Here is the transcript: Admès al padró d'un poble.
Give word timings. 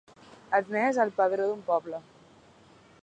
Admès 0.59 0.99
al 1.03 1.13
padró 1.19 1.45
d'un 1.51 1.61
poble. 1.71 2.01